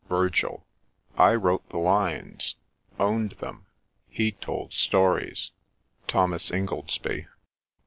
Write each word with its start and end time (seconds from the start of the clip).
—VIRGIL. 0.09 0.65
I 1.15 1.35
wrote 1.35 1.69
the 1.69 1.77
lines—... 1.77 2.55
owned 2.99 3.33
them— 3.33 3.67
he 4.09 4.31
told 4.31 4.73
stories 4.73 5.51
1 6.07 6.07
THOMAS 6.07 6.49
INGOLDSBY. 6.49 7.27